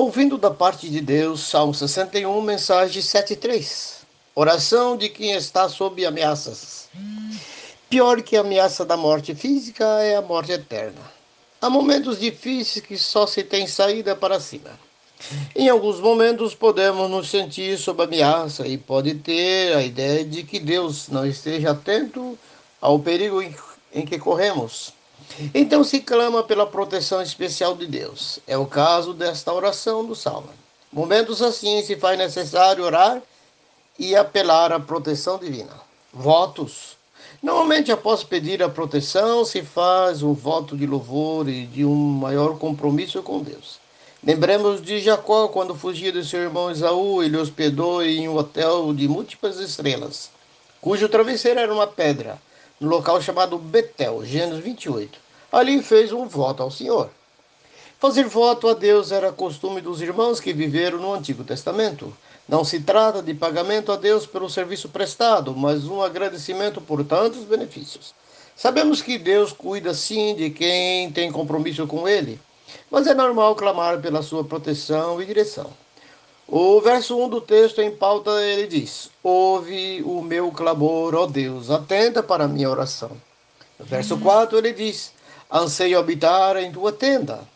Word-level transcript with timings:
Ouvindo 0.00 0.38
da 0.38 0.48
parte 0.48 0.88
de 0.88 1.00
Deus, 1.00 1.40
Salmo 1.40 1.74
61, 1.74 2.40
mensagem 2.40 3.02
7.3. 3.02 4.02
Oração 4.32 4.96
de 4.96 5.08
quem 5.08 5.32
está 5.32 5.68
sob 5.68 6.06
ameaças. 6.06 6.88
Pior 7.90 8.22
que 8.22 8.36
a 8.36 8.42
ameaça 8.42 8.84
da 8.84 8.96
morte 8.96 9.34
física 9.34 9.84
é 10.00 10.14
a 10.14 10.22
morte 10.22 10.52
eterna. 10.52 11.00
Há 11.60 11.68
momentos 11.68 12.20
difíceis 12.20 12.86
que 12.86 12.96
só 12.96 13.26
se 13.26 13.42
tem 13.42 13.66
saída 13.66 14.14
para 14.14 14.38
cima. 14.38 14.70
Em 15.52 15.68
alguns 15.68 15.98
momentos 15.98 16.54
podemos 16.54 17.10
nos 17.10 17.28
sentir 17.28 17.76
sob 17.76 18.04
ameaça 18.04 18.68
e 18.68 18.78
pode 18.78 19.16
ter 19.16 19.74
a 19.74 19.82
ideia 19.82 20.24
de 20.24 20.44
que 20.44 20.60
Deus 20.60 21.08
não 21.08 21.26
esteja 21.26 21.72
atento 21.72 22.38
ao 22.80 23.00
perigo 23.00 23.42
em 23.42 24.06
que 24.06 24.16
corremos. 24.16 24.96
Então 25.54 25.84
se 25.84 26.00
clama 26.00 26.42
pela 26.42 26.66
proteção 26.66 27.22
especial 27.22 27.76
de 27.76 27.86
Deus. 27.86 28.38
É 28.46 28.56
o 28.56 28.66
caso 28.66 29.12
desta 29.12 29.52
oração 29.52 30.04
do 30.04 30.14
Salmo. 30.14 30.48
Momentos 30.92 31.42
assim 31.42 31.82
se 31.82 31.96
faz 31.96 32.18
necessário 32.18 32.84
orar 32.84 33.22
e 33.98 34.16
apelar 34.16 34.72
à 34.72 34.80
proteção 34.80 35.38
divina. 35.38 35.72
Votos. 36.12 36.96
Normalmente, 37.42 37.92
após 37.92 38.24
pedir 38.24 38.62
a 38.62 38.68
proteção, 38.68 39.44
se 39.44 39.62
faz 39.62 40.22
um 40.22 40.32
voto 40.32 40.76
de 40.76 40.86
louvor 40.86 41.48
e 41.48 41.66
de 41.66 41.84
um 41.84 41.94
maior 41.94 42.58
compromisso 42.58 43.22
com 43.22 43.40
Deus. 43.40 43.78
Lembremos 44.24 44.82
de 44.82 44.98
Jacó 44.98 45.46
quando 45.46 45.76
fugia 45.76 46.10
de 46.10 46.24
seu 46.24 46.40
irmão 46.40 46.70
Esaú, 46.70 47.22
ele 47.22 47.36
hospedou 47.36 48.02
em 48.02 48.28
um 48.28 48.36
hotel 48.36 48.92
de 48.92 49.06
múltiplas 49.06 49.60
estrelas, 49.60 50.30
cujo 50.80 51.08
travesseiro 51.08 51.60
era 51.60 51.72
uma 51.72 51.86
pedra 51.86 52.40
no 52.80 52.88
local 52.88 53.20
chamado 53.20 53.58
Betel, 53.58 54.24
Gênesis 54.24 54.62
28. 54.62 55.18
Ali 55.50 55.82
fez 55.82 56.12
um 56.12 56.26
voto 56.26 56.62
ao 56.62 56.70
Senhor. 56.70 57.10
Fazer 57.98 58.24
voto 58.24 58.68
a 58.68 58.74
Deus 58.74 59.10
era 59.10 59.32
costume 59.32 59.80
dos 59.80 60.00
irmãos 60.00 60.38
que 60.38 60.52
viveram 60.52 60.98
no 60.98 61.12
Antigo 61.12 61.42
Testamento. 61.42 62.16
Não 62.48 62.64
se 62.64 62.80
trata 62.80 63.20
de 63.20 63.34
pagamento 63.34 63.90
a 63.90 63.96
Deus 63.96 64.24
pelo 64.24 64.48
serviço 64.48 64.88
prestado, 64.88 65.54
mas 65.54 65.84
um 65.84 66.00
agradecimento 66.00 66.80
por 66.80 67.04
tantos 67.04 67.44
benefícios. 67.44 68.14
Sabemos 68.54 69.02
que 69.02 69.18
Deus 69.18 69.52
cuida 69.52 69.92
sim 69.94 70.34
de 70.34 70.50
quem 70.50 71.10
tem 71.12 71.30
compromisso 71.30 71.86
com 71.86 72.08
Ele, 72.08 72.40
mas 72.90 73.06
é 73.06 73.14
normal 73.14 73.54
clamar 73.54 74.00
pela 74.00 74.22
sua 74.22 74.44
proteção 74.44 75.20
e 75.20 75.26
direção. 75.26 75.70
O 76.50 76.80
verso 76.80 77.14
1 77.14 77.28
do 77.28 77.42
texto 77.42 77.82
em 77.82 77.94
pauta 77.94 78.30
ele 78.42 78.66
diz: 78.66 79.10
Ouve 79.22 80.02
o 80.02 80.22
meu 80.22 80.50
clamor, 80.50 81.14
ó 81.14 81.26
Deus, 81.26 81.70
atenta 81.70 82.22
para 82.22 82.44
a 82.44 82.48
minha 82.48 82.70
oração. 82.70 83.10
No 83.78 83.84
verso 83.84 84.16
4 84.16 84.56
ele 84.56 84.72
diz: 84.72 85.12
Anseio 85.52 85.98
habitar 85.98 86.56
em 86.56 86.72
tua 86.72 86.90
tenda. 86.90 87.46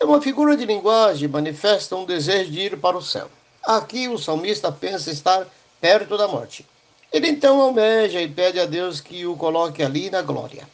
É 0.00 0.04
uma 0.06 0.18
figura 0.22 0.56
de 0.56 0.64
linguagem, 0.64 1.28
manifesta 1.28 1.94
um 1.94 2.06
desejo 2.06 2.50
de 2.50 2.60
ir 2.60 2.78
para 2.78 2.96
o 2.96 3.02
céu. 3.02 3.28
Aqui 3.62 4.08
o 4.08 4.16
salmista 4.16 4.72
pensa 4.72 5.10
estar 5.10 5.46
perto 5.78 6.16
da 6.16 6.26
morte. 6.26 6.64
Ele 7.12 7.28
então 7.28 7.60
almeja 7.60 8.22
e 8.22 8.28
pede 8.28 8.58
a 8.58 8.64
Deus 8.64 8.98
que 8.98 9.26
o 9.26 9.36
coloque 9.36 9.82
ali 9.82 10.08
na 10.08 10.22
glória. 10.22 10.66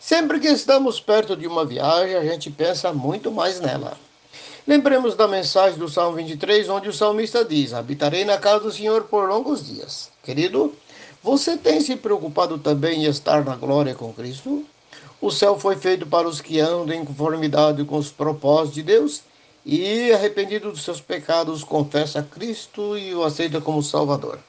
Sempre 0.00 0.40
que 0.40 0.48
estamos 0.48 0.98
perto 0.98 1.36
de 1.36 1.46
uma 1.46 1.64
viagem, 1.64 2.16
a 2.16 2.24
gente 2.24 2.50
pensa 2.50 2.92
muito 2.92 3.30
mais 3.30 3.60
nela. 3.60 3.96
Lembremos 4.66 5.14
da 5.14 5.28
mensagem 5.28 5.78
do 5.78 5.88
Salmo 5.88 6.16
23, 6.16 6.68
onde 6.68 6.88
o 6.88 6.92
salmista 6.92 7.44
diz: 7.44 7.72
Habitarei 7.72 8.24
na 8.24 8.36
casa 8.36 8.64
do 8.64 8.72
Senhor 8.72 9.04
por 9.04 9.28
longos 9.28 9.64
dias. 9.64 10.10
Querido, 10.24 10.74
você 11.22 11.56
tem 11.56 11.80
se 11.80 11.94
preocupado 11.94 12.58
também 12.58 13.04
em 13.04 13.08
estar 13.08 13.44
na 13.44 13.54
glória 13.54 13.94
com 13.94 14.12
Cristo? 14.12 14.64
O 15.20 15.30
céu 15.30 15.56
foi 15.56 15.76
feito 15.76 16.04
para 16.04 16.26
os 16.26 16.40
que 16.40 16.58
andam 16.58 16.96
em 16.96 17.04
conformidade 17.04 17.84
com 17.84 17.96
os 17.96 18.10
propósitos 18.10 18.74
de 18.74 18.82
Deus 18.82 19.22
e, 19.64 20.12
arrependido 20.12 20.72
dos 20.72 20.82
seus 20.82 21.00
pecados, 21.00 21.62
confessa 21.62 22.18
a 22.18 22.24
Cristo 22.24 22.98
e 22.98 23.14
o 23.14 23.22
aceita 23.22 23.60
como 23.60 23.80
Salvador. 23.84 24.40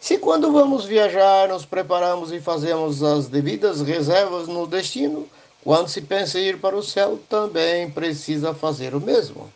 Se 0.00 0.16
quando 0.16 0.52
vamos 0.52 0.84
viajar 0.84 1.48
nos 1.48 1.66
preparamos 1.66 2.30
e 2.30 2.38
fazemos 2.38 3.02
as 3.02 3.26
devidas 3.26 3.80
reservas 3.80 4.46
no 4.46 4.64
destino, 4.64 5.26
quando 5.64 5.88
se 5.88 6.02
pensa 6.02 6.38
em 6.38 6.48
ir 6.48 6.60
para 6.60 6.76
o 6.76 6.82
céu, 6.82 7.18
também 7.26 7.90
precisa 7.90 8.52
fazer 8.52 8.94
o 8.94 9.00
mesmo. 9.00 9.50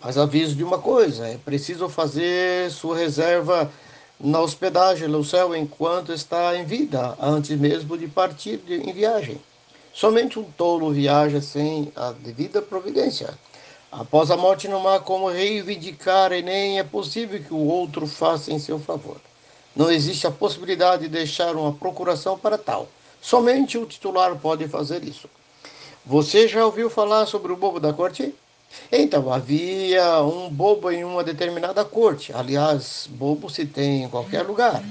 Mas 0.00 0.16
aviso 0.16 0.54
de 0.54 0.62
uma 0.62 0.78
coisa: 0.78 1.26
é 1.26 1.36
preciso 1.36 1.88
fazer 1.88 2.70
sua 2.70 2.96
reserva 2.96 3.68
na 4.20 4.40
hospedagem 4.40 5.08
no 5.08 5.24
céu 5.24 5.56
enquanto 5.56 6.12
está 6.12 6.56
em 6.56 6.64
vida, 6.64 7.16
antes 7.20 7.58
mesmo 7.58 7.98
de 7.98 8.06
partir 8.06 8.60
em 8.68 8.92
viagem. 8.92 9.40
Somente 9.92 10.38
um 10.38 10.44
tolo 10.44 10.92
viaja 10.92 11.40
sem 11.40 11.90
a 11.96 12.12
devida 12.12 12.62
providência. 12.62 13.36
Após 13.90 14.30
a 14.30 14.36
morte 14.36 14.68
não 14.68 14.86
há 14.88 15.00
como 15.00 15.28
reivindicar 15.28 16.32
e 16.32 16.42
nem 16.42 16.78
é 16.78 16.84
possível 16.84 17.42
que 17.42 17.54
o 17.54 17.66
outro 17.66 18.06
faça 18.06 18.52
em 18.52 18.58
seu 18.58 18.78
favor. 18.78 19.16
Não 19.74 19.90
existe 19.90 20.26
a 20.26 20.30
possibilidade 20.30 21.02
de 21.02 21.08
deixar 21.08 21.56
uma 21.56 21.72
procuração 21.72 22.38
para 22.38 22.56
tal. 22.56 22.88
Somente 23.24 23.78
o 23.78 23.86
titular 23.86 24.36
pode 24.36 24.68
fazer 24.68 25.02
isso. 25.02 25.30
Você 26.04 26.46
já 26.46 26.62
ouviu 26.66 26.90
falar 26.90 27.24
sobre 27.24 27.50
o 27.50 27.56
bobo 27.56 27.80
da 27.80 27.90
corte? 27.90 28.34
Então, 28.92 29.32
havia 29.32 30.20
um 30.22 30.50
bobo 30.50 30.90
em 30.90 31.04
uma 31.04 31.24
determinada 31.24 31.82
corte. 31.86 32.34
Aliás, 32.34 33.08
bobo 33.10 33.48
se 33.48 33.64
tem 33.64 34.04
em 34.04 34.10
qualquer 34.10 34.42
lugar. 34.42 34.84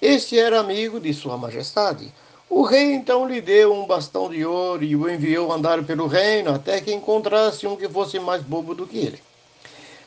Este 0.00 0.38
era 0.38 0.58
amigo 0.58 0.98
de 0.98 1.12
Sua 1.12 1.36
Majestade. 1.36 2.10
O 2.48 2.62
rei 2.62 2.94
então 2.94 3.28
lhe 3.28 3.42
deu 3.42 3.74
um 3.74 3.86
bastão 3.86 4.30
de 4.30 4.42
ouro 4.42 4.82
e 4.82 4.96
o 4.96 5.10
enviou 5.10 5.52
andar 5.52 5.84
pelo 5.84 6.06
reino 6.06 6.54
até 6.54 6.80
que 6.80 6.94
encontrasse 6.94 7.66
um 7.66 7.76
que 7.76 7.90
fosse 7.90 8.18
mais 8.18 8.42
bobo 8.42 8.74
do 8.74 8.86
que 8.86 8.96
ele. 8.96 9.22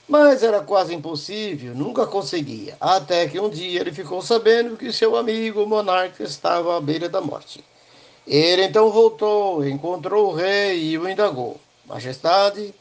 Mas 0.09 0.41
era 0.41 0.61
quase 0.61 0.95
impossível, 0.95 1.75
nunca 1.75 2.07
conseguia, 2.07 2.75
até 2.81 3.27
que 3.27 3.39
um 3.39 3.47
dia 3.47 3.79
ele 3.79 3.93
ficou 3.93 4.23
sabendo 4.23 4.75
que 4.75 4.91
seu 4.91 5.15
amigo 5.15 5.61
o 5.61 5.67
monarca 5.67 6.23
estava 6.23 6.75
à 6.75 6.81
beira 6.81 7.07
da 7.07 7.21
morte. 7.21 7.63
Ele 8.25 8.63
então 8.63 8.89
voltou, 8.89 9.63
encontrou 9.63 10.31
o 10.31 10.33
rei 10.33 10.83
e 10.83 10.97
o 10.97 11.07
indagou: 11.07 11.61
Majestade, 11.85 12.73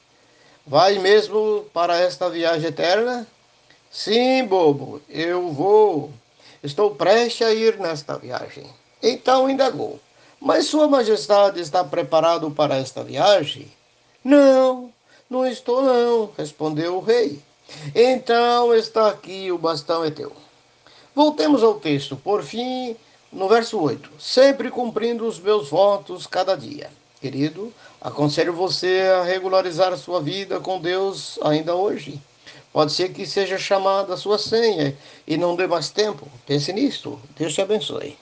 vai 0.67 0.99
mesmo 0.99 1.67
para 1.71 1.99
esta 2.01 2.31
viagem 2.31 2.71
eterna? 2.71 3.27
Sim, 3.91 4.47
bobo, 4.47 5.03
eu 5.07 5.53
vou. 5.53 6.11
Estou 6.63 6.95
prestes 6.95 7.47
a 7.47 7.53
ir 7.53 7.79
nesta 7.79 8.17
viagem. 8.17 8.65
Então 9.03 9.51
indagou: 9.51 10.01
Mas 10.41 10.65
Sua 10.65 10.89
Majestade 10.89 11.61
está 11.61 11.85
preparado 11.85 12.51
para 12.51 12.77
esta 12.77 13.05
viagem? 13.05 13.71
Não, 14.25 14.91
não 15.29 15.47
estou, 15.47 15.83
não, 15.83 16.31
respondeu 16.37 16.97
o 16.97 17.01
rei. 17.01 17.41
Então 17.95 18.75
está 18.75 19.09
aqui, 19.09 19.53
o 19.53 19.59
bastão 19.59 20.05
é 20.05 20.11
teu. 20.11 20.33
Voltemos 21.15 21.63
ao 21.63 21.75
texto. 21.75 22.17
Por 22.17 22.43
fim, 22.43 22.97
no 23.33 23.49
verso 23.49 23.79
8: 23.79 24.11
Sempre 24.19 24.71
cumprindo 24.71 25.27
os 25.27 25.39
meus 25.39 25.69
votos 25.69 26.27
cada 26.27 26.57
dia. 26.57 26.91
Querido, 27.21 27.73
aconselho 28.01 28.53
você 28.53 29.03
a 29.21 29.25
regularizar 29.25 29.93
a 29.93 29.97
sua 29.97 30.21
vida 30.21 30.61
com 30.61 30.81
Deus 30.81 31.39
ainda 31.43 31.75
hoje. 31.75 32.21
Pode 32.73 32.93
ser 32.93 33.13
que 33.13 33.27
seja 33.27 33.59
chamada 33.59 34.15
a 34.15 34.17
sua 34.17 34.39
senha 34.39 34.97
e 35.27 35.37
não 35.37 35.57
dê 35.57 35.67
mais 35.67 35.91
tempo. 35.91 36.29
Pense 36.47 36.73
nisto. 36.73 37.19
Deus 37.37 37.53
te 37.53 37.61
abençoe. 37.61 38.17